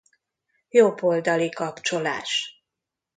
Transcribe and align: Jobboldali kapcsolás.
Jobboldali 0.69 1.49
kapcsolás. 1.49 2.59